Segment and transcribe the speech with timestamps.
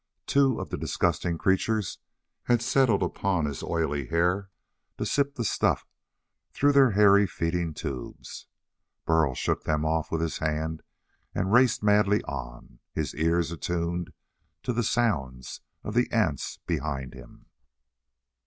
[0.25, 1.99] Two of the disgusting creatures
[2.45, 4.49] had settled upon his oily hair
[4.97, 5.85] to sip the stuff
[6.53, 8.47] through their hairy feeding tubes.
[9.05, 10.81] Burl shook them off with his hand
[11.35, 14.11] and raced madly on, his ears attuned
[14.63, 17.45] to the sounds of the ants behind him.